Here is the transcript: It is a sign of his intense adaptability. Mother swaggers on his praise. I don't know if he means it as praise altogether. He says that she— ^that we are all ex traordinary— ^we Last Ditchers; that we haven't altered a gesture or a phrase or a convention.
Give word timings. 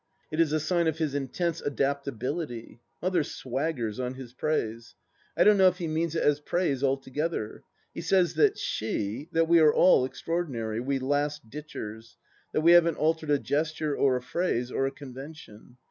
It 0.31 0.39
is 0.39 0.51
a 0.51 0.59
sign 0.59 0.87
of 0.87 0.97
his 0.97 1.13
intense 1.13 1.61
adaptability. 1.61 2.79
Mother 3.03 3.23
swaggers 3.23 3.99
on 3.99 4.15
his 4.15 4.33
praise. 4.33 4.95
I 5.37 5.43
don't 5.43 5.59
know 5.59 5.67
if 5.67 5.77
he 5.77 5.87
means 5.87 6.15
it 6.15 6.23
as 6.23 6.39
praise 6.39 6.83
altogether. 6.83 7.61
He 7.93 8.01
says 8.01 8.33
that 8.33 8.57
she— 8.57 9.29
^that 9.35 9.47
we 9.47 9.59
are 9.59 9.71
all 9.71 10.03
ex 10.03 10.23
traordinary— 10.23 10.83
^we 10.83 10.99
Last 10.99 11.51
Ditchers; 11.51 12.17
that 12.51 12.61
we 12.61 12.71
haven't 12.71 12.97
altered 12.97 13.29
a 13.29 13.37
gesture 13.37 13.95
or 13.95 14.15
a 14.15 14.23
phrase 14.23 14.71
or 14.71 14.87
a 14.87 14.91
convention. 14.91 15.77